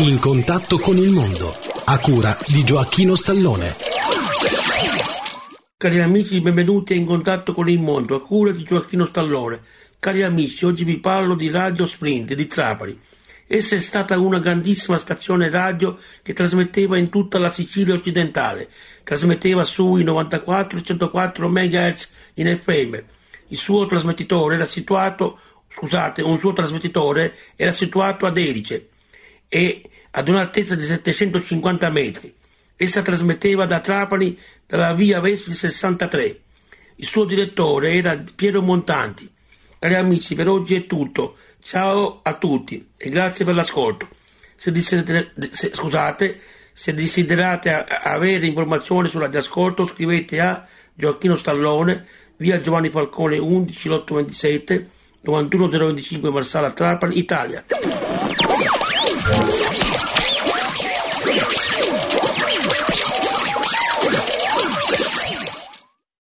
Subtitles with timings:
[0.00, 1.52] In contatto con il mondo,
[1.86, 3.74] a cura di Gioacchino Stallone.
[5.76, 9.60] Cari amici, benvenuti a In contatto con il mondo, a cura di Gioacchino Stallone.
[9.98, 12.96] Cari amici, oggi vi parlo di Radio Sprint di Trapani.
[13.48, 18.70] Essa è stata una grandissima stazione radio che trasmetteva in tutta la Sicilia occidentale.
[19.02, 22.96] Trasmetteva sui 94 e 104 MHz in FM.
[23.48, 28.90] Il suo trasmettitore era situato, scusate, un suo trasmettitore era situato ad Erice
[29.48, 32.34] e ad un'altezza di 750 metri.
[32.76, 36.40] Essa trasmetteva da Trapani dalla via Vespi 63.
[36.96, 39.30] Il suo direttore era Piero Montanti.
[39.78, 41.36] Cari amici, per oggi è tutto.
[41.60, 44.08] Ciao a tutti e grazie per l'ascolto.
[44.56, 46.40] Se, desider- se scusate,
[46.72, 52.06] se desiderate a- avere informazioni sulla ascolto scrivete a Gioacchino Stallone,
[52.36, 54.88] via Giovanni Falcone 11 827
[55.20, 57.64] 91025 Marsala Trapani, Italia.
[59.30, 60.17] Thank you.